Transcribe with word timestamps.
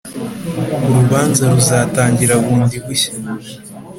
urubanza 0.89 1.43
ruzatangira 1.55 2.33
bundi 2.43 2.77
bushya 2.85 3.11